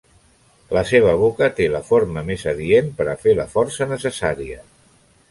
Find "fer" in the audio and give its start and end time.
3.25-3.35